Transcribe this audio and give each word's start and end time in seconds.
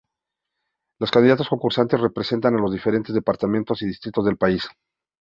Las 0.99 1.11
candidatas 1.11 1.47
concursantes 1.47 2.01
representan 2.01 2.55
a 2.55 2.59
los 2.59 2.71
diferentes 2.73 3.13
departamentos 3.13 3.83
y 3.83 3.85
distritos 3.85 4.25
del 4.25 4.35
país. 4.35 4.67